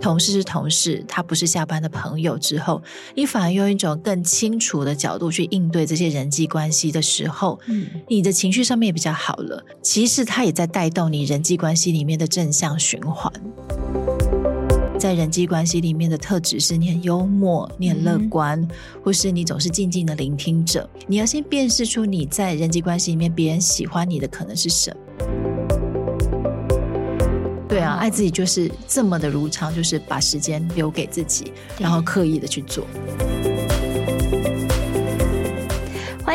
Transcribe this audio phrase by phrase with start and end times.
[0.00, 2.82] 同事是同事，他不是下班的朋友之后，
[3.14, 9.64] 你反而用一种更清楚的角度去应对这些人际关系的时候，嗯，你的情绪上面也比较好了。
[9.82, 13.32] 其实他也在带动你人际关系里面的正向循环。
[14.98, 18.68] 在人际关系里面的特质是你很幽默，你很乐观，嗯、
[19.04, 20.88] 或是你总是静静的聆听者。
[21.06, 25.27] 你要先辨识出你在人际关系里面别人喜欢你的可能是什么。
[27.68, 32.86] 对啊，爱自己就是这么的如常，就是把时间留给自己，然后刻意的去做。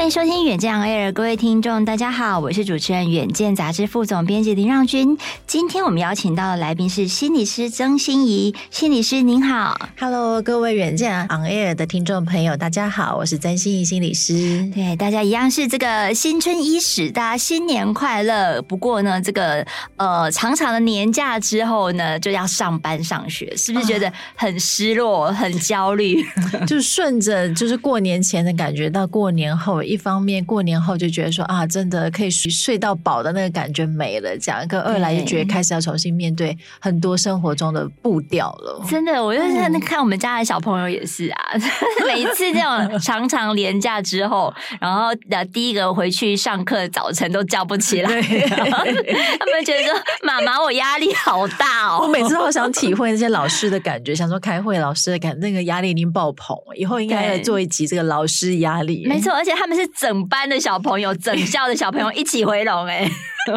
[0.04, 5.18] 欢迎收听远见 Air，各位听众，大家好，我是主持人远见杂志副总编辑林让君。
[5.48, 14.70] 今天我们邀请到的来宾是心理师曾心怡，心理师您好，Hello，各位远见 On Air 的听众朋友，大家好，我是曾心怡心理师。
[14.76, 18.62] 对，大家一样是这个新春伊始，大家新年快乐。
[18.64, 19.66] 不过呢，这个
[19.96, 26.22] 呃长长的年假之后呢，就要上班上学，是不是觉得很失落、很焦虑？
[26.68, 29.82] 就顺着就是过年前的感觉到过年后。
[29.94, 38.84] 一方面过年后就觉得说啊，真的可以睡到饱的那个感觉没了，这样；跟二来就觉得开始要重新面对很多生活中的步调了。
[38.90, 41.62] 真的，我就是看我们家的小朋友也是啊，嗯、
[42.08, 45.10] 每一次这种长长连假之后，然后
[45.52, 52.00] 第一个回去上课，早晨都叫不起来， 他们觉得说妈妈，我压力好大哦。
[52.02, 59.06] 我每次都好想体会那些老师的感觉，想说开会老师的感觉，那个压力已经爆棚，以后应该要做一集这个老师压力。
[59.06, 59.74] 没错，而且他们。
[59.74, 63.10] 是整班的小朋友，整校的小朋友一起回笼哎，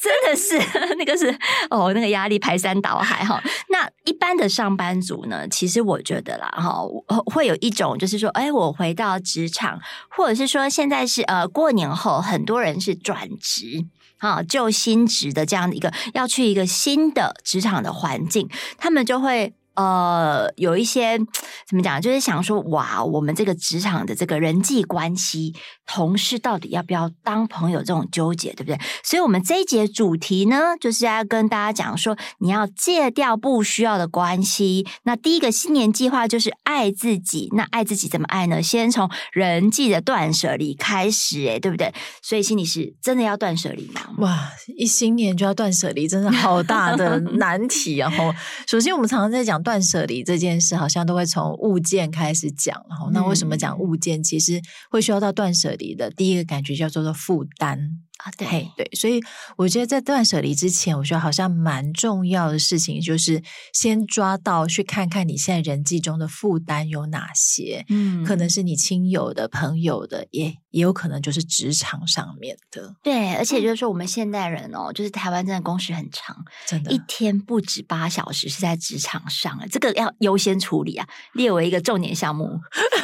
[0.00, 0.58] 真的是
[0.96, 1.36] 那个是
[1.70, 3.42] 哦，那个压力排山倒海哈。
[3.68, 6.82] 那一般的上班族呢，其实我觉得啦哈，
[7.26, 13.84] 会有一种就是说，哎，我回到职场，或者是说现在是呃过年后，很多人是转职
[14.18, 19.54] 啊，就新职的这样的一个要去一个新的职场的环境，他们就会。
[19.74, 21.18] 呃，有一些
[21.66, 25.52] 怎么讲，就是想说，哇，我们这个职场的这个人际关系，
[25.84, 28.78] 同事到底要不要当朋友这种纠结，对不对？
[29.02, 34.86] 所以，我们这一节主题呢，就是要跟大家讲说，你要戒掉不需要的关系。
[35.02, 37.48] 那第一个新年计划就是爱自己。
[37.54, 38.62] 那爱自己怎么爱呢？
[38.62, 41.92] 先从人际的断舍离开始，诶，对不对？
[42.22, 44.02] 所以，心理师真的要断舍离吗？
[44.18, 48.08] 哇，一新年就要断舍离，真的好大的 难题啊！
[48.08, 48.32] 然后，
[48.68, 49.63] 首先我们常常在讲。
[49.64, 54.22] 断舍离这件事，好像都会从物件开始讲，然后那为什么讲物件？
[54.22, 57.98] 其实会需要到断舍离的第一个感觉叫做做负担。
[58.18, 59.20] 啊，对对，所以
[59.56, 63.42] 我觉得在断舍离之前，我觉得好像蛮重要的事情，就是
[63.72, 72.94] 先抓到去看看你现在人际中的负担有哪些，嗯，可能是你亲友的、朋友的，也也有可能就是职场上面的。
[73.02, 76.36] 对，而且就是说，我们现代人哦，就是台湾真的工时很长，
[76.66, 82.60] 真的，一天不止八小时是在职场上啊，这个要优先处理啊，列为一个重点项目。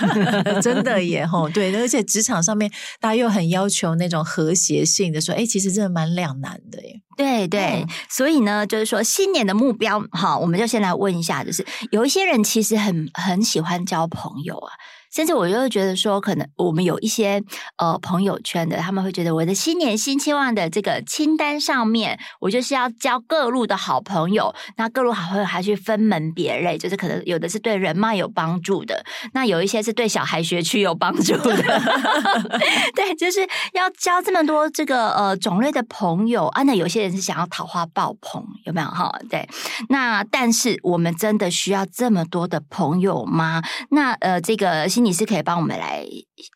[0.62, 2.70] 真的耶， 吼，对，而且职场上面
[3.00, 4.99] 大家又很要求那种和谐性。
[5.08, 7.00] 的说，哎，其实真的蛮两难的耶。
[7.16, 14.72] 对对，所以呢，就是说新年的目标，好，我们就先来问一下，就是有一些人其实很很喜欢交朋友啊。
[15.10, 17.42] 甚至我就会觉得说，可能我们有一些
[17.78, 24.54] 呃朋友圈的，他们会觉得我的新年新期望的这个清单上面，我就是要交各路的好朋友。
[24.76, 31.80] 那各路好朋友还去分门别类，就是可能有的是对人脉有帮助的，那有一些是对小孩学区有帮助的。
[32.94, 33.40] 对，就是
[33.72, 36.62] 要交这么多这个呃种类的朋友啊。
[36.62, 39.12] 那有些人是想要桃花爆棚，有没有哈？
[39.28, 39.48] 对，
[39.88, 43.60] 那但是我们真的需要这么多的朋友吗？
[43.90, 44.88] 那呃这个。
[45.00, 46.06] 你是可以帮我们来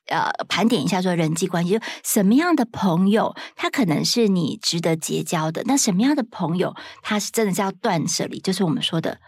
[0.07, 9.19] 呃盘点一下，说人际关系，就什么样的朋友他可能是你值得结交的，那什么样的朋友他是真的是要断舍离，就是我们说的。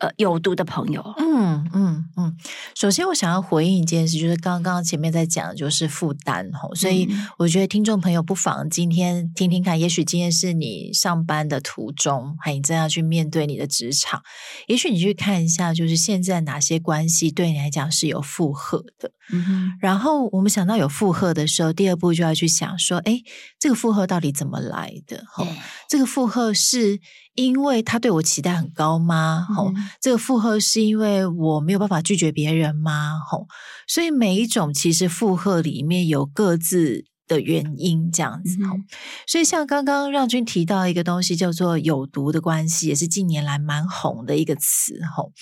[0.00, 2.36] 呃，有毒的朋友，嗯嗯嗯。
[2.74, 7.06] 首先，我想要回应一件事，就是刚刚前面在讲的就是负担吼，所以
[7.36, 14.22] 我觉得听众朋友不妨今天听听看，也许今天是你上班的途中，还你正要去面对你的职场，
[14.68, 19.12] 也许你去看一下，就是现在哪些关系对你来讲是有负荷的。
[19.30, 19.72] 嗯哼。
[19.80, 23.20] 然后我们想到有负荷的时候，第二步就要去想说，哎，
[23.58, 25.22] 这个负荷到底怎么来的？
[25.28, 25.46] 吼，
[25.90, 27.00] 这个负荷是。
[27.34, 29.46] 因为他对我期待很高吗？
[29.54, 33.18] 吼、嗯，这个负荷是因为我没有办法拒绝别人吗？
[33.26, 33.46] 吼，
[33.86, 38.58] 所以每一种其实负荷里面有各自的原因，这样子。
[38.60, 38.84] 嗯、
[39.26, 45.00] 所以像刚刚让君提到一个东西叫做有毒的关系，也是近年来蛮红的一个词。
[45.16, 45.32] 吼，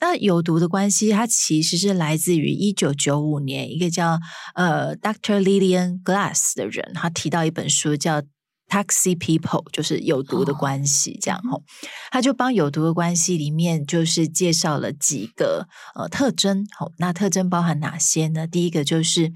[0.00, 4.20] 那有毒的关系，它其实是来自于一九九五年一个叫
[4.54, 5.40] 呃 Dr.
[5.40, 8.22] Lillian Glass 的人，他提到一本书叫。
[8.70, 11.62] Toxic people，就是有毒的关系，这样吼、哦，
[12.10, 18.46] 他就帮有毒的关系里面就是介绍了几个呃特征，吼、哦，那特征包含哪些呢？
[18.46, 19.32] 第一个就是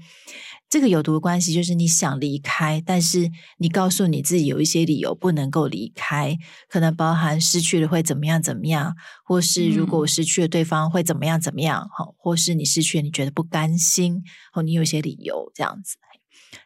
[0.69, 6.37] 这个有毒的关系，就是你想离开，但是你告诉你自己有一些理由不能够离开，
[6.69, 8.95] 可能包含失去了会怎么样怎么样，
[9.25, 14.23] 或是如果我失去了对方会怎么样怎么样，哈、嗯，或是你失去了你觉得不甘心，
[14.53, 15.97] 哦你有些理由这样子。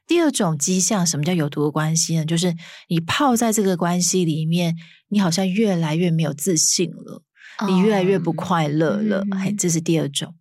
[0.08, 2.26] 第二种迹象，什么叫有毒的关系呢？
[2.26, 2.56] 就是
[2.88, 4.76] 你泡在这个关系里面，
[5.10, 7.24] 你好像越来越没有自信了，
[7.68, 9.26] 你越来越不快乐了。
[9.44, 10.36] 嘿，这是第二种。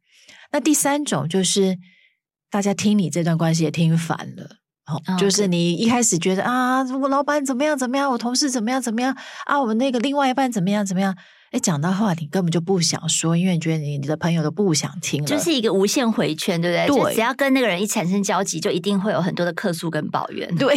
[0.53, 1.79] 那第三种就是
[2.51, 4.57] 大家听你这段关系也听烦了，
[4.87, 9.17] 哦，就是你一开始觉得啊，我老板怎么样怎么样，我同事怎么样怎么样
[9.47, 11.17] 啊，我那个另外一半怎么样怎么样。
[11.51, 17.05] 哎，讲到话你根本就不想说，因为你觉得你你的朋友都不想听了，就是一个无限回圈，对不对？
[17.05, 20.47] 对，只要跟那个人一产生交集，就一定会有很多的客诉跟抱怨。
[20.57, 20.75] 对，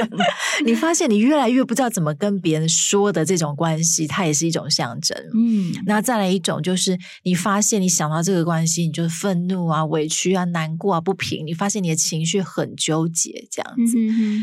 [0.64, 5.16] 你发现你越来越不知道怎么跟别人说的这种关系，它也是一种象征。
[5.34, 13.98] 嗯，那再来一种就是，你发现你想到这个关系，你就愤怒啊、委屈啊、难过啊、不平，你发现你的情绪很纠结，这样子。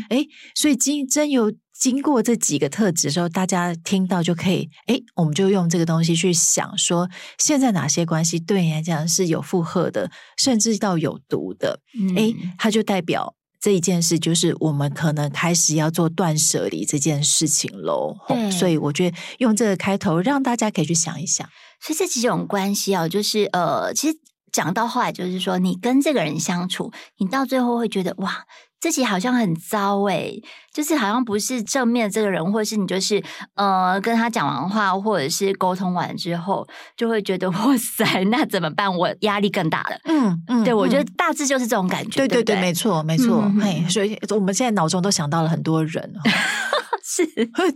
[0.08, 1.52] 哎、嗯，所以今真有。
[1.76, 11.80] 经过这几个特质的时候，大家听到就可以，哎，我们就用这个东西去想说，现在哪些关系对你来讲是有负荷的，甚至到有毒的，
[12.16, 18.16] 哎、嗯，它就代表这一件事，就是我们可能开始要做断舍离这件事情喽。
[18.28, 21.46] 对，所以我觉得用这个开头，让大家可以去想一想。
[21.80, 24.16] 所以这几种关系啊，就是呃，其实
[24.52, 28.44] 讲到后来，就是说你跟这个人相处，你到最后会觉得哇。
[28.84, 33.22] 自己好像很糟诶、欸，就是好像不是正面这个人，或者是你就是
[33.54, 38.94] 呃跟他讲完话，或者是沟通完之后，就会觉得 哇塞，那怎么办？
[38.94, 39.96] 我压力更大了。
[40.04, 42.10] 嗯嗯，对，我觉得大致就是这种感觉。
[42.10, 43.50] 对对对，对对没错没错。
[43.62, 46.12] 哎、嗯，所以我们现在脑中都想到了很多人。
[47.06, 47.26] 是，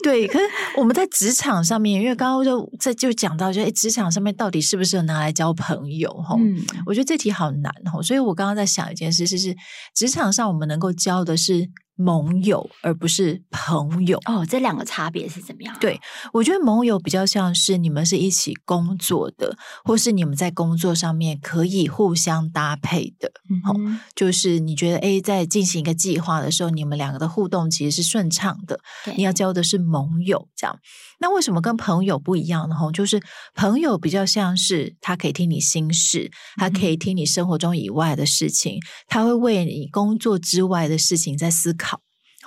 [0.03, 0.45] 对，可是
[0.79, 6.11] 我们在职场上面，因为刚刚就在就讲到，就哎职场上面到底适不适合拿来交朋友？
[6.23, 9.55] 哈、嗯，我觉得这题好难哈，所以我刚刚在想一件事，是是
[9.95, 11.69] 职场上我们能够交的是。
[11.99, 15.77] 盟友而不是朋友哦，这两个差别是怎么样？
[15.81, 16.01] 对，
[16.33, 23.33] 我觉得盟友比较像是你们是一起工作的，或是你们在工作上面可以互相搭配的。
[23.51, 28.79] 嗯、哦，就是你觉得诶，在进行一个计划的时候，你们两个的互动其实是顺畅的。
[29.17, 30.79] 你要交的是盟友，这样。
[31.21, 32.77] 那为什么跟朋友不一样呢？
[32.77, 33.21] 吼，就是
[33.57, 38.79] 朋友比较像是他可以听你心事，他可以听你生活中以外的事情，
[39.09, 41.88] 他会为你工作之外的事情在思考。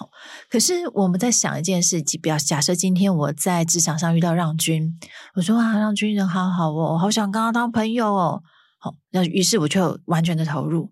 [0.02, 0.10] 好，
[0.50, 4.98] 可是我们在想一件事，比较假设今天我在职场上遇到让君，
[5.36, 8.42] 我说啊，让军人好好哦，我好想跟他当朋友哦。
[8.80, 10.90] 好，那于是我就完全的投入。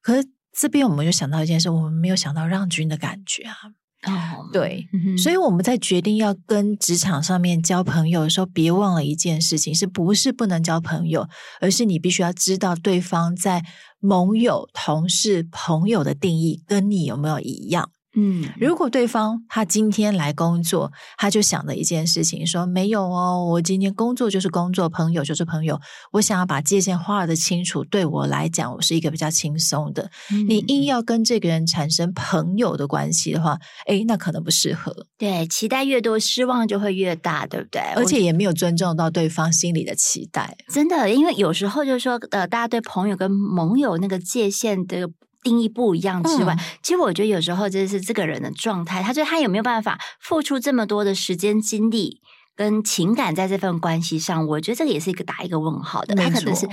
[0.00, 3.56] 可是这边我们就想到一件事，我们没有想到让君的感觉啊。
[4.04, 11.28] 哦，对，嗯，所以我们在决定要跟职场上面交朋友的时候，别忘了一件事情，是不是不能交朋友，
[11.60, 13.64] 而是你必须要知道对方在
[14.00, 17.90] 盟友、同事、朋友的定义跟你有没有一样。
[18.14, 25.80] 嗯，如果对方他今天来工作，他就想的一件事情说没有哦，我今天工作就是工作，朋友就是朋友，
[26.12, 27.82] 我想要把界限画的清楚。
[27.84, 30.10] 对我来讲，我是一个比较轻松的。
[30.30, 35.06] 嗯、你硬要跟这个人产生朋友的关系的话，诶，那可能不适合。
[35.16, 37.80] 对，期待越多，失望就会越大，对不对？
[37.96, 40.56] 而且也没有尊重到对方心里的期待。
[40.68, 45.08] 真的，因为有时候就是说，呃，大家对朋友跟盟友那个界限的。
[45.42, 52.20] 定义不一样之外，嗯，其实我觉得有时候就是这个人的状态，他就他有没有办法付出这么多的时间、精力
[52.54, 56.14] 跟情感在这份关系上，我觉得这个也是一个打一个问号的。
[56.14, 56.68] 他可能是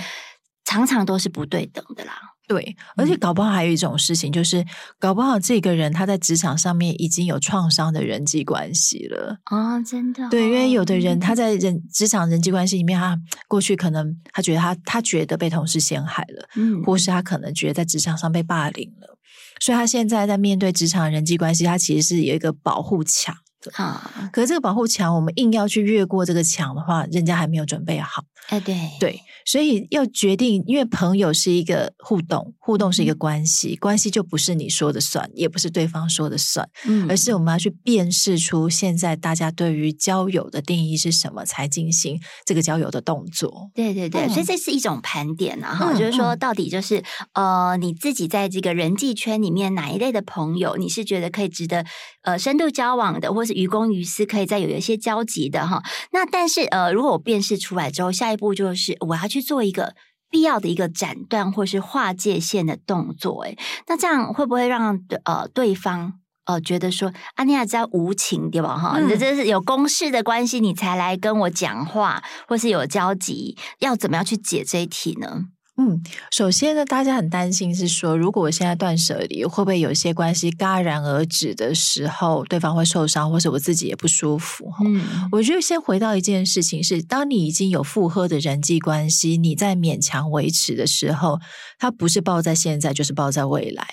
[0.65, 2.13] 常常都是不对等的啦。
[2.49, 4.65] 对，而且搞不好还有一种事情，就是
[4.97, 9.79] 搞不好这个人他在职场上面已经有创伤的人际关系了啊！
[9.83, 13.15] 真的，对，因为有的人他在人职场人际关系里面，他
[13.47, 19.15] 过去可能他觉得他他觉得被同事陷害了，嗯，或是他可能觉得在职场上被霸凌了，
[19.59, 23.35] 所以他现在在面对职场人际关系，他其实是有一个保护墙。
[23.73, 24.29] 啊！
[24.31, 28.23] 可是这个保护墙，我们硬要去越过这个墙的话，人家还没有准备好。
[28.49, 28.75] 哎，对。
[28.99, 43.69] 对，所以要决定，因为朋友是一个互动，互动是一个关系，关系就不是你说的算，也不是对方说的算，嗯，而是我们要去辨识出现在大家对于交友的定义是什么，才进行这个交友的动作。
[43.73, 47.03] 对对对，所以这是一种盘点啊，哈，就是说到底就是
[47.33, 51.85] 呃，你自己在这个人际圈里面哪一类的朋友，你是觉得可以值得
[52.23, 59.93] 呃深度交往的，或是于公于私可以再有一些交集的哈，那但是呃，如果我辨识出来之后，下一步就是我要去做一个
[60.31, 66.13] 必要的一个斩断或是划界线的动作，诶，那这样会不会让呃对方
[66.45, 68.77] 呃觉得说啊，你俩在无情对吧？
[68.77, 75.45] 哈、嗯，你这是有公事的关系，你才来跟我讲话，或是有交集，要怎么样去解这一题呢？
[75.81, 84.69] 嗯，首先呢，大家很担心是说，如果我现在断舍离，会不会有些关系戛然而止的时候，对方会受伤，或是我自己也不舒服？
[84.83, 91.39] 嗯，我觉得先回到一件事情是，当你已经有负荷的人际关系，你在勉强维持的时候，
[91.77, 93.87] 它不是抱在现在，就是抱在未来。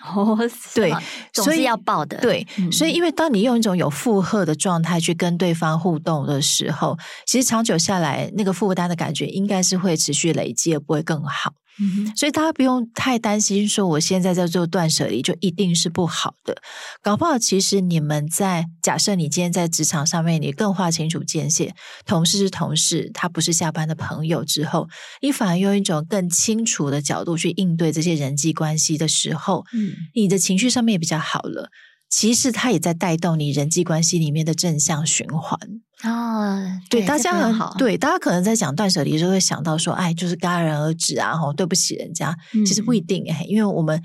[0.14, 0.38] 哦，
[0.74, 0.92] 对，
[1.32, 11.52] 所以要抱的，对，嗯、所以因为当你用一种有负荷的状态去跟对方互动的时候，其实长久下来，那个负担的感觉应该是会持续累积，而不会更好。
[11.80, 16.56] 嗯，所以大家不用太担心，说我现在在做断舍离就一定是不好的。
[17.02, 24.88] 搞不好，其实你们在假设你今天在职场上面，你更划清楚界限，同事是同事，他不是下班的朋友之后，
[25.22, 31.70] 你反而用一种更清楚的角度去应对这些人际关系的时候，嗯，你的情绪上面也比较好了。
[32.10, 35.56] 其实它也在带动你人际关系里面的正向循环
[36.02, 42.36] 哦，对，对大家很好，对大家可能在讲断舍离的时候会想到说，哎，就是戛然而止啊，吼，对不起人家。
[42.66, 44.02] 其实不一定哎，因为我们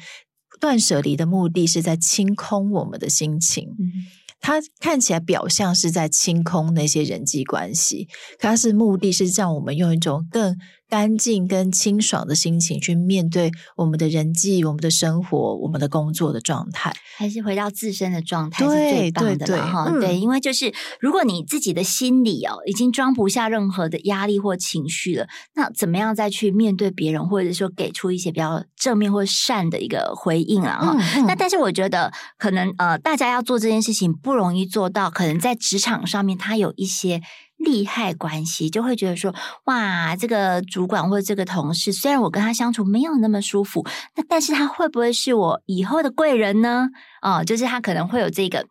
[0.60, 3.70] 断舍离的目的是在清空我们的心情。
[3.80, 3.92] 嗯，
[4.40, 8.08] 它看起来表象是在清空那些人际关系，
[8.40, 10.56] 可它是目的是让我们用一种更。
[10.88, 19.90] 干净跟清爽的心情去面对我们的人际、我们的生活、我们的工作的状态，还是回到自身的状态是最棒的了哈。
[20.00, 30.80] 对，因为就是如果你自己的心里哦已经装不下任何的压力或情绪了，那怎么样再去面对别人，或者说给出一些比较正面或善的一个回应啊？
[30.80, 37.22] 哈、嗯嗯，那但是我觉得可能呃，大家要做这件事情不容易做到，可能在职场上面它有一些。
[37.58, 39.34] 利害关系就会觉得说，
[39.66, 43.86] 哇，这个主管或者这个同事，虽然我跟他相处没有那么舒服，
[44.16, 46.90] 那但是他会不会是我以后的贵人呢？
[47.22, 48.66] 哦，就是他可能会有这个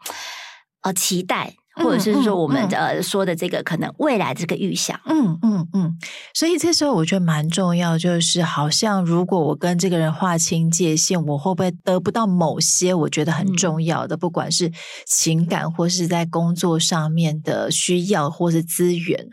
[0.83, 1.57] 呃期待。
[1.76, 5.99] 或者是说我们呃说的这个可能未来这个预想，嗯嗯嗯，
[6.33, 14.71] 所以这时候我觉得蛮重要，就是好像如果我跟这个人划清界限，我会不会得不到某些我觉得很重要的，不管是
[15.07, 19.28] 情感或是在工作上面的需要或是资源，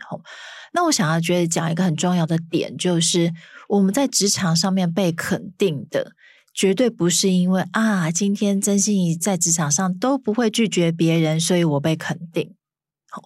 [0.72, 3.32] 那我想要觉得讲一个很重要的点，就是
[3.68, 6.12] 我们在职场上面被肯定的。
[6.54, 12.54] 绝对不是因为啊，今天曾心怡在职场上都不会拒绝别人，所以我被肯定。
[13.10, 13.22] 好，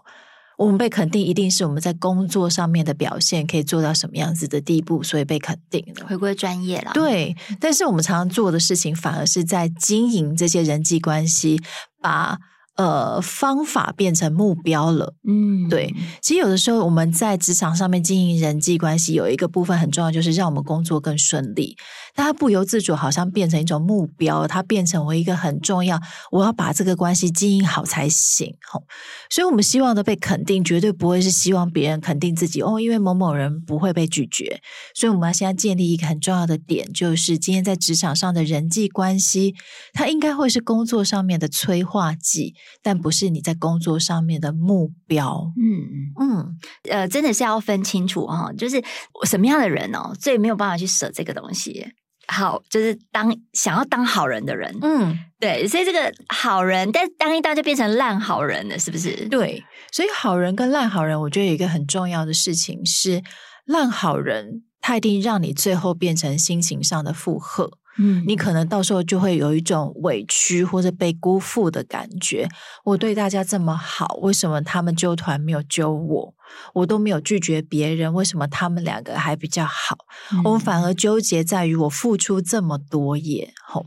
[0.59, 6.07] 我们被肯定一定是我们在工作上面的表现可以做到什么样子的地步，所以被肯定的。
[6.07, 7.37] 回归专业了，对。
[7.61, 11.61] 但是我们常常做的事情，反而是在经营这些人际关系，
[12.01, 12.39] 把。
[12.77, 15.95] 呃，方法变成目标了，嗯，对。
[16.21, 21.75] 其实有的时候我们在职场上面经营人际关系，有一个部分很重要，就是让我们工作更顺利。
[22.17, 26.01] 但它不由自主，好像变成一种目标，它变成为一个很重要，
[26.33, 28.57] 我要把这个关系经营好才行。
[28.73, 28.83] 吼，
[29.31, 34.61] 所以我们希望的被肯定，绝对不会是希望别人肯定自己哦，因为某某人不会被拒绝。
[34.95, 39.55] 所以我们要现在建立一个很重要的点，就是今天在职场上的人际关系，
[39.93, 42.55] 它应该会是工作上面的催化剂。
[42.83, 46.57] 但不是你在工作上面的目标，嗯嗯，
[46.89, 48.83] 呃，真的是要分清楚哈，就是
[49.25, 51.85] 什么样的人哦，最没有办法去舍这个东西。
[52.29, 59.29] 好，就是当想要当好人的人，嗯，对，所以这个好人，但当一当就变成烂好人了，是不是？
[59.29, 63.23] 对，所以好人跟烂好人，我觉得有一个很重要的事情是，
[63.65, 67.71] 烂好人他一定让你最后变成心情上的负荷。
[67.99, 72.49] 嗯，你可能到时候就会有一种委屈或者被辜负的感觉。
[72.85, 76.35] 我对大家这么好，为什么他们揪团没有揪我？
[76.75, 79.97] 我都没有拒绝别人，为什么他们两个还比较好？
[80.33, 83.53] 嗯，我们反而纠结在于我付出这么多耶。
[83.67, 83.87] 吼，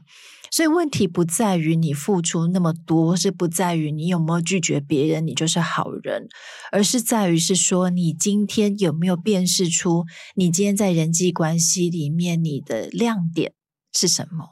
[0.51, 6.27] 所以问题不在于你付出那么多，是不在于你有没有拒绝别人，你就是好人，
[6.71, 13.53] 而是在于是说你今天有没有辨识出你今天在人际关系里面你的亮点。
[13.93, 14.45] 是什么？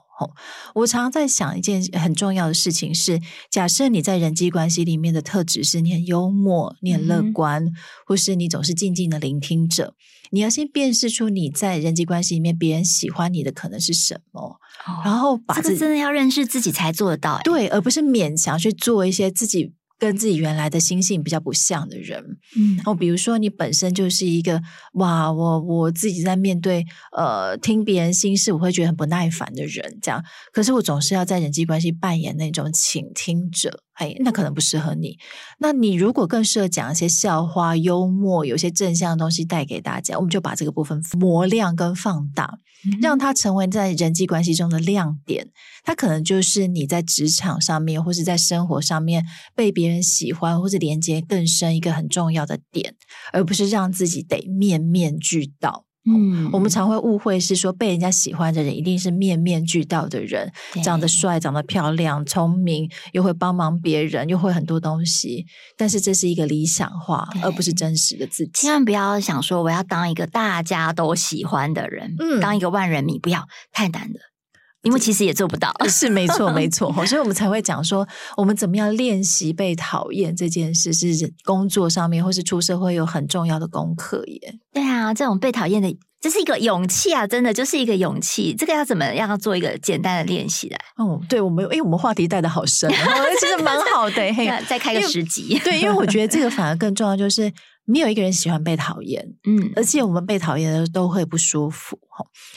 [0.74, 7.74] 我常常在想一件很重要的事情是：假设你在人际关系里面的特质是你很幽默、你很乐观，嗯、
[8.08, 9.94] 或是你总是静静的聆听者，
[10.32, 19.76] 你要先辨识出你在人际关系里面别人喜欢你的可能是什么，哦、然后把这个真的要认识自己才做得到，对，而不是勉强去做一些自己。
[20.00, 22.24] 跟自己原来的心性比较不像的人，
[22.56, 24.62] 嗯，哦，比如说你本身就是一个
[24.94, 26.86] 哇，我我自己在面对
[27.16, 33.84] 呃听别人心事，我会觉得很不耐烦的人，这样，可是我总是要在人际关系扮演那种倾听者。
[33.98, 35.18] 哎，那可能不适合你。
[35.58, 42.60] 那你如果更适合讲一些笑话、幽默，有些正向的东西带给大家，我们就把这个部分磨亮跟放大，
[43.02, 45.48] 让它成为在人际关系中的亮点。
[45.84, 49.26] 它可能就是你在职场上面，或是在生活上面
[49.56, 52.94] 被别人喜欢，或者连接更深一个很重要的点，
[53.34, 55.87] 而不是让自己得面面俱到。
[56.08, 60.52] 嗯，我们常会误会是说被人家喜欢的人一定是面面俱到的人，
[60.84, 65.46] 长得帅、长得漂亮、聪明，又会帮忙别人，又会很多东西。
[65.76, 68.52] 但是这是一个理想化，而不是真实的自己。
[68.54, 74.20] 千万不要想说我要当一个大家都喜欢的人，嗯，当一个万人迷，不要太难了。
[74.84, 78.08] 因为其实也做不到，是没错没错， 所以我们才会讲说，
[78.38, 84.56] 我们怎么样练习被讨厌这件事，是工作上面或是出社会有很重要的功课耶。
[84.72, 88.56] 对啊，这种被讨厌的，这是一个勇气啊，真的就是一个勇气。
[88.58, 90.80] 这个要怎么样做一个简单的练习来？
[90.98, 92.90] 哦，对，我们因为我们话题带的好深，
[93.40, 94.34] 其实 蛮好的。
[94.34, 97.52] 嘿，再开个十集，对，因为我觉得这个反而更重要，就是。
[97.90, 101.98] 没有一个人喜欢被讨厌，嗯，而且我们被讨厌的都会不舒服，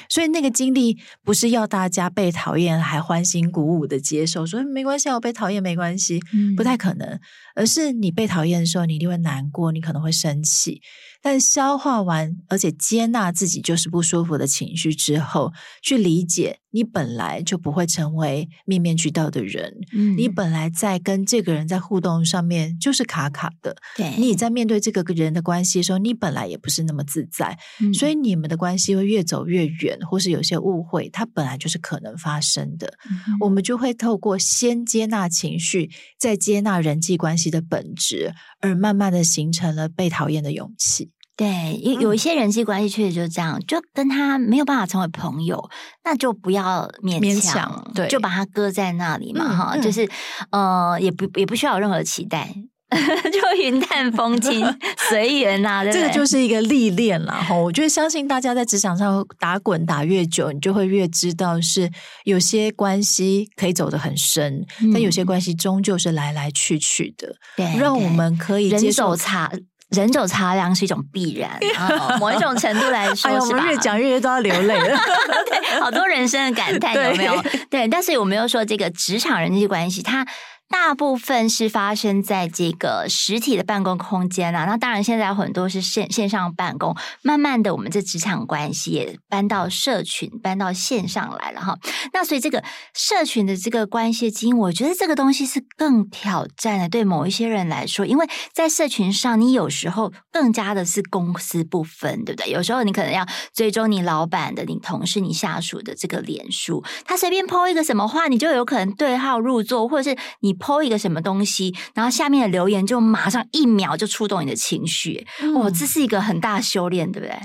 [0.08, 7.20] 所以那个经历不是要大家被讨厌还欢欣鼓舞的接受，说没关系，我被讨厌没关系，嗯，不太可能，
[7.54, 10.82] 而是你被讨厌的时候，你一定会难过，你可能会生气。
[11.22, 19.76] 但消化完，而且接纳自己就是不舒服的情绪之后，去理解你本来就不会成为面面俱到的人。
[19.92, 23.76] 嗯，你本来在跟这个人在互动上面就是卡卡的。
[23.96, 27.58] 对，你在面对这个人的关系的时候，你本来也不是那么自在。
[27.80, 32.92] 嗯，所以你们的关系会越走越远，或是有些误会，它本来就是可能发生的。
[33.10, 41.10] 嗯，我们就会透过先接纳情绪，再接纳人际关系的本质，而慢慢的形成了被讨厌的勇气。
[41.40, 45.70] 对，有有一些人际关系确实就是这样，就跟他没有办法成为朋友，
[46.04, 50.06] 那就不要勉强，勉强对，就把他搁在那里嘛，哈、嗯，就是
[50.50, 52.54] 呃，也不也不需要有任何期待，
[52.92, 54.62] 就云淡风轻，
[55.08, 55.82] 随缘呐。
[55.90, 57.36] 这个就是一个历练啦。
[57.48, 57.56] 哈。
[57.56, 61.90] 我觉得相信大家在职场上打滚打越久，你就会越知道是
[62.24, 67.34] 有些关系可以走得很深，嗯、但有些关系终究是来来去去的。
[67.56, 69.50] 对，让我们可以接受差。
[69.90, 74.98] 人走茶凉是一种必然， 啊、某一种程度来说，哎呀，我们越讲越越都要流泪了。
[75.48, 77.42] 对，好多人生的感叹有没有？
[77.68, 80.26] 对，但是我没有说这个职场人际关系，它。
[80.70, 91.76] 大部分是发生在这个实体的办公空间啊，那当然现在有很多是线线上办公，慢慢的我们这职场关系也搬到社群，搬到线上来了哈。
[92.12, 92.62] 那所以这个
[92.94, 102.50] 社群的这个关系经营，我觉得这个东西是更挑战的，对某一些人来说，因为在社群上，你有时候更加的是公私不分，对不对？
[102.50, 110.59] 有时候你可能要追踪你老板的、你同事、你下属的这个脸书，他随便 po 一个什么话，你就有可能对号入座，或者是你。
[110.60, 117.36] 抛一个什么东西，然后下面的留言就马上一秒就触动你的情绪，哇、嗯，这是一个很大的修炼，对不对？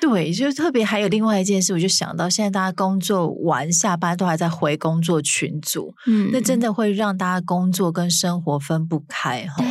[0.00, 9.64] 对，就特别还有另外一件事，我就想到现在大家工作完下班都还在回工作群组，嗯，那真的会让大家工作跟生活分不开哈。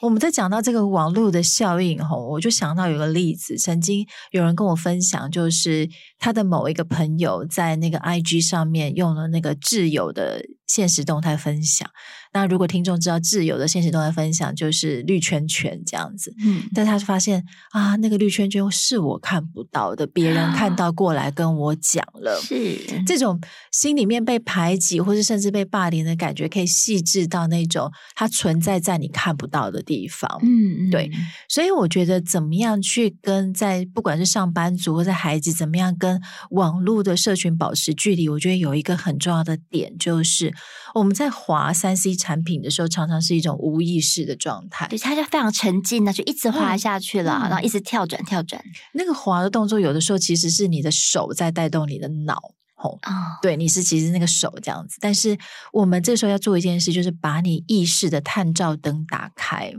[0.00, 5.88] 我们在讲到这个网络的效应哈，我就想到有个例子，曾经有人跟我分享，就是
[6.18, 11.88] 他的某一个朋友在那个 IG 上面用了那个挚友的限时动态分享。
[12.32, 30.28] 那如果听众知道挚友的现实动态分享，就是绿圈圈这样子，嗯，但他发现啊，那个绿圈圈是我看不到的，别人看到过来跟我讲了，是这种心里面被排挤或是甚至被霸凌的感觉，可以细致到那种它存在在你看不到的地方。
[30.42, 31.08] 嗯，嗯，对，
[31.48, 40.52] 所以我觉得怎么样去跟在不管是上班族或者孩子，怎么样跟网络的社群保持距离，我觉得有一个很重要的点，就是
[40.94, 48.62] 我们在滑三 C 产品的时候，常常是一种无意识的状态，对，它就非常沉浸，的就一直滑下去了，嗯、然后一直跳转跳转。
[48.92, 52.54] 那个滑的动作，有的时候其实是你的手在带动你的脑。
[52.76, 52.98] 哦，
[53.40, 55.38] 对，你是其实那个手这样子，但是
[55.72, 59.72] 我们这时候要做一件事，就是把你意识的探照灯打开。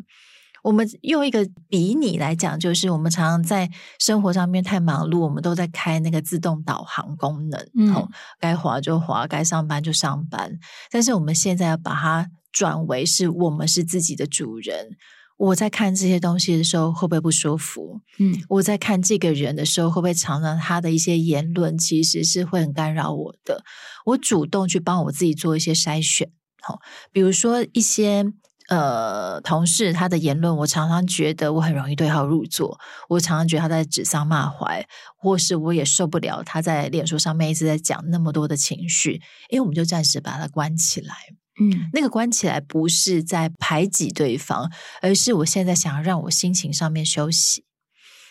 [0.65, 10.57] 我们用一个比拟来讲，就是我们常常在生活上面太忙碌，我们都在开那个自动导航功能，嗯，哦，该滑就滑，该上班就上班。
[10.89, 14.97] 但是我们现在要把它转为是我们是自己的主人。
[15.37, 18.01] 我在看这些东西的时候，会不会不舒服？
[18.17, 23.63] 嗯，我在看这个人的时候，会不会常常他的一些言论其实是会很干扰我的？
[24.05, 26.31] 我主动去帮我自己做一些筛选，
[26.63, 26.79] 好，
[27.11, 28.25] 比如说一些
[28.69, 34.85] 呃同事他的言论，我常常觉得我很容易对号入座，我常常觉得他在指桑骂槐，
[35.17, 41.15] 或是我也受不了他在脸书上面一直在讲那么多的情绪，因为我们就暂时把他关起来。
[41.61, 44.69] 嗯，那个关起来不是在排挤对方，
[45.01, 47.63] 而是我现在想要让我心情上面休息。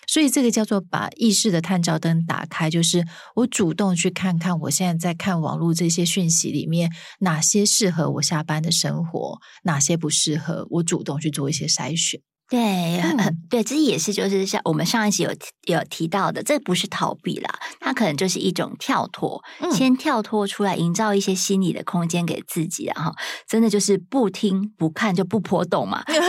[0.07, 6.91] 所以这个叫做把意识的探照灯打开，就是我主动去看看我现在在看网络这些讯息里面
[7.21, 12.21] 哪些适合我下班的生活，哪些不适合，我主动去做一些筛选。
[12.55, 13.17] 对，嗯，
[13.51, 15.31] 对，这也是就是像我们上一集有
[15.65, 23.13] 有提到的，这不是逃避啦，它可能就是一种跳脱，嗯、先跳脱出来，营造一些心理的空间给自己，然后
[23.49, 26.05] 真的就是不听不看就不波动嘛。
[26.07, 26.23] 对，我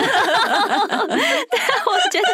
[2.11, 2.27] 觉得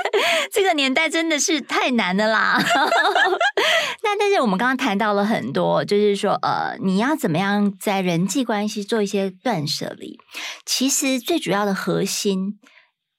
[0.54, 2.58] 这个年代真的是太难了啦。
[4.04, 10.18] 那但是我们刚刚谈到了很多，就是说呃，你要怎么样在人际关系做一些断舍离，
[10.66, 12.58] 其实最主要的核心。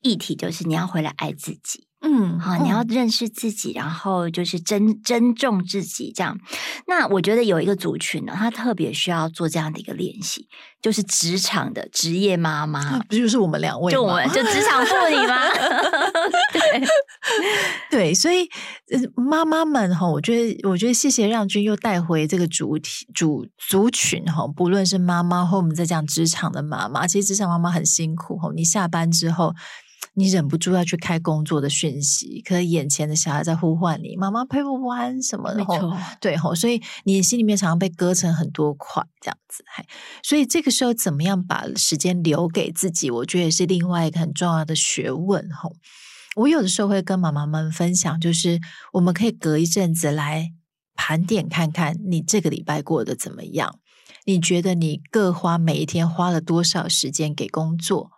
[0.03, 6.37] 议题就是你要回来爱自己，嗯，好，你要认识自己，然后就是珍珍重自己，这样。
[6.87, 10.49] 那我觉得有一个族群呢，他特别需要做这样的一个练习，
[10.83, 13.93] 就是职场的职业妈妈，不就是我们两位？
[13.93, 15.37] 就我们就职场妇女吗？
[16.53, 16.88] 对
[17.91, 18.49] 对，所以
[19.15, 29.55] 妈妈们哈，我觉得，我觉得谢谢让君又带回这个主体主族群哈，不论是妈妈或我们在讲职场的妈妈，其实职场妈妈很辛苦哈，你下班之后。
[30.14, 35.64] 你忍不住要去开工作的讯息，可是眼前的小孩在呼唤你，妈妈陪我玩什么的，
[36.20, 39.85] 对吼，所以你心里面常常被割成很多块，这样子，嘿，
[40.22, 45.77] 所以这个时候怎么样把时间留给自己，我觉得也是另外一个很重要的学问，吼。
[46.37, 48.59] 我有的时候会跟妈妈们分享，就是
[48.94, 50.51] 我们可以隔一阵子来
[50.94, 53.79] 盘点看看你这个礼拜过得怎么样，
[54.25, 58.12] 你觉得你各花每一天花了多少时间给工作？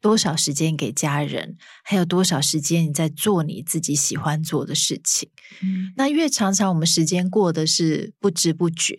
[0.00, 5.30] 多少时间给家人，还有多少时间你在做你自己喜欢做的事情？
[5.62, 8.96] 嗯，那越常常我们时间过的是不知不觉。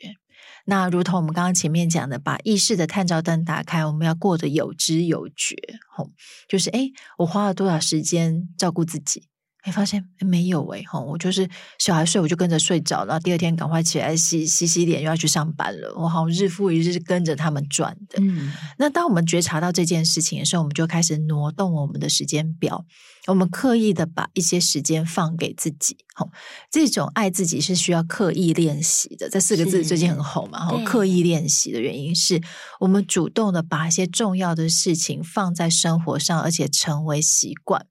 [0.66, 5.56] 那如同我们刚刚前面讲的，把意识的探照灯打开，我们要过得有知有觉。
[5.96, 6.12] 吼，
[6.48, 9.24] 就是诶，我花了多少时间照顾自己？
[9.70, 15.94] 哎，发现没有哎，吼，我就是小孩睡，我就跟着睡着，然后第二天赶快起来洗洗洗脸，又要去上班了。
[15.96, 18.20] 我好像日复一日跟着他们转的。
[18.20, 22.84] 嗯，那当我们觉察到这件事情的时候，我们就开始挪动我们的时间表，
[23.28, 25.98] 我们刻意的把一些时间放给自己。
[26.16, 26.32] 吼，
[26.72, 29.30] 这种爱自己是需要刻意练习的。
[29.30, 32.42] 这四个字最近很红嘛，吼，刻意练习的原因是
[32.80, 37.86] 我们主动的把一些重要的事情放在生活上，而且成为习惯。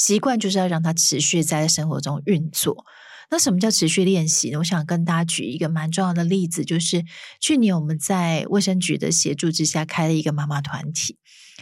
[0.00, 2.86] 习惯就是要让它持续在生活中运作。
[3.30, 4.58] 那什么叫持续练习呢？
[4.58, 7.04] 我想跟大家举一个蛮重要的例子，就是
[7.38, 11.18] 去年我们在卫生局的协助之下开了一个妈妈团体，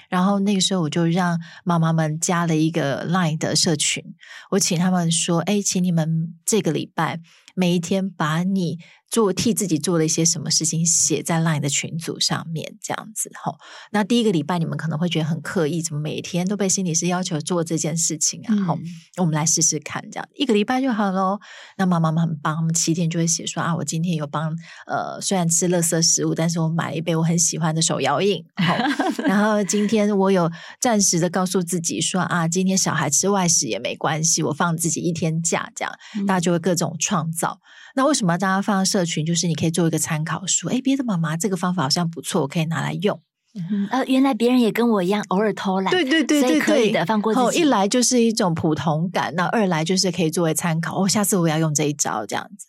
[0.08, 4.04] 然后那个时候我就让妈妈们加了一个 Line 的社群，
[4.52, 7.20] 我请他们说：“哎，请你们这个礼拜
[7.56, 8.78] 每一天把你。”
[9.10, 13.56] 做替自己做了一些什么事情，写在 LINE 的群组上面，这样子哈。
[13.90, 18.54] 那第一个礼拜你们可能会觉得很刻意，怎么每天都被心理师要求做这件事情啊？
[18.66, 18.82] 好、嗯，
[19.16, 21.40] 我们来试试看，这样一个礼拜就好喽。
[21.78, 24.54] 那妈妈们很棒，他们七天就会写说啊，我今天有帮
[24.86, 28.44] 呃，虽然吃垃圾食物，但是我买了一杯我很喜欢的手摇饮。
[28.56, 28.76] 好，
[29.24, 37.58] 然后今天我有暂时的告诉自己说啊，今天小孩吃外食也没关系，我放自己一天假，这样、嗯、大家就会各种创造。
[37.94, 39.24] 那为什么要大家放社群？
[39.24, 43.20] 就是你可以做一个参考书，哎，别的妈妈这个方法好像不错，我可以拿来用。
[43.54, 47.60] 嗯，呃，原来别人也跟我一样，偶尔偷懒，对对对对，可以的，放过自己。
[47.60, 51.02] 一来就是一种普通感，那二来就是可以作为参考。
[51.02, 52.66] 哦，下次我要用这一招，这样子。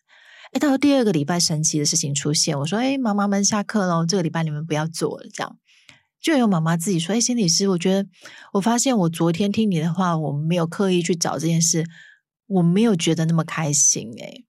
[0.53, 5.57] 哎，到了第二个礼拜，神奇的事情出现，我说，哎，妈妈们下课喽，这个礼拜你们不要做了，这样。
[6.21, 8.09] 就有妈妈自己说，哎，心理师，我觉得
[8.53, 11.85] 我发现我昨天听你的话，我没有刻意去找这件事，
[12.47, 14.43] 我没有觉得那么开心，哎。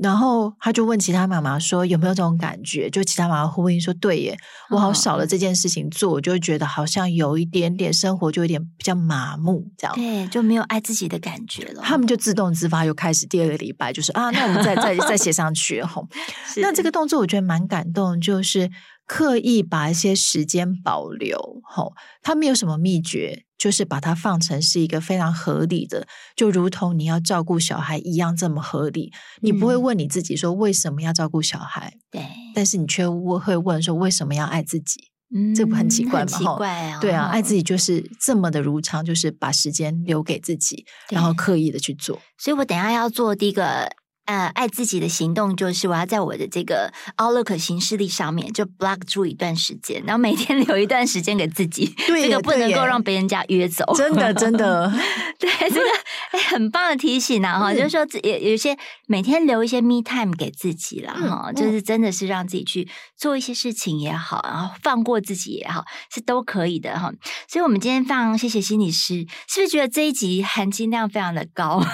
[0.00, 4.36] 然后他就问其他妈妈说：“有没有这种感觉？”就其他妈妈呼应说：“对耶，
[4.70, 16.08] 我好少了这件事情做，我就会觉得好像有一点点生活就有点比较麻木，这样对，就没有爱自己的感觉了。”他们就自动自发又开始第二个礼拜，就是啊，那我们再再再写上去吼。
[16.62, 18.70] 那这个动作我觉得蛮感动，就是
[19.06, 23.44] 刻意把一些时间保留吼，他没有什么秘诀。
[23.62, 29.12] 就是把它放成是一个非常合理的，就如同你要照顾小孩一样这么合理。
[29.40, 35.12] 你不会问你自己说为什么要照顾小孩，对，但是你却会问说为什么要爱自己？
[35.32, 36.26] 嗯，这不很奇怪吗？
[36.26, 42.20] 奇怪啊，对啊，爱自己就是这么的如常，就是把时间留给自己，然后刻意的去做。
[42.38, 43.88] 所以我等一下要做第一个
[44.24, 53.84] 呃，爱自己的行动就是我要在我的这个 Outlook 行事历上面就 block 住一段时间，然后每天 留一段时间给自己，对这个不能够让别人家约走。
[53.96, 54.92] 真的，真的，
[55.38, 55.86] 对这个
[56.30, 57.58] 哎，很棒的提醒啊！
[57.58, 67.12] 哈、嗯，就是说有有些每天留一些 me time 给自己了哈、嗯，就是真的是让自己去做一些事情也好，然后放过自己也好，是都可以的哈。
[67.48, 71.82] 所以，我们今天放谢谢心理师，是不是觉得这一集含金量非常的高？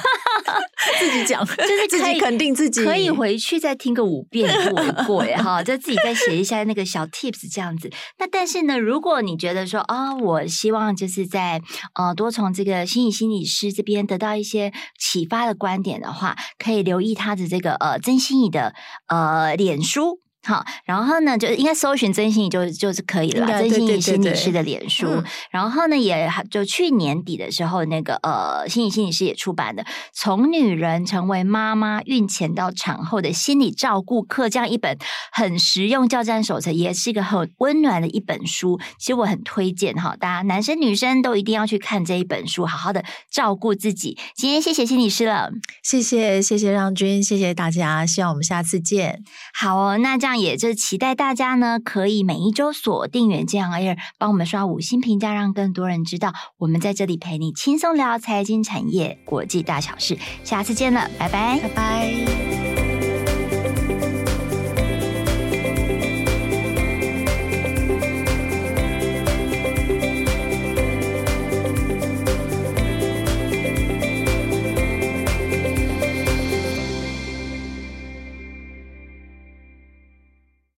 [0.99, 7.91] 自己讲， 就是自己肯定自己，可以回去再听个五遍不为过耶哈，就自己再写一下那个小 tips 这样子。
[8.19, 11.61] 那但是呢，如果你觉得说啊、哦，我希望就是在
[11.95, 18.75] 呃多从这个心理心理师这边得到一些启发的观点的话，可以留意他的这个呃曾心怡的
[19.09, 20.21] 呃脸书。
[20.45, 23.59] 好，然后呢，就应该搜寻曾心怡就就是可以了吧？
[23.59, 29.83] 曾心怡心理师的脸书，然后呢，也就去年底的时候，那个呃，心理心理师也出版的
[30.15, 34.97] 《从女人成为妈妈，孕前到产后的心理照顾课》这样一本
[35.33, 38.79] 很实用教战手册，也是一个很温暖的一本书。
[38.99, 44.17] 其实我很推荐哈，大家男生女生都一定要去看这一本书，好好的照顾自己。
[44.37, 45.51] 今天谢谢心理师了，
[45.83, 49.25] 谢谢谢谢让君，谢谢大家，希望我们下次见。
[49.53, 50.28] 好哦，那这样。
[50.37, 60.19] 也就期待大家呢，可以每一周锁定远见 Air，帮我们刷五星评价，让更多人知道我们在这里陪你轻松聊财经产业国际大小事。
[60.45, 62.68] 下次见了，拜拜，拜拜。